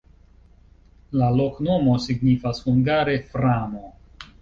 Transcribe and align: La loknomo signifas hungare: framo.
La 1.21 1.27
loknomo 1.35 1.99
signifas 2.07 2.65
hungare: 2.67 3.19
framo. 3.37 3.89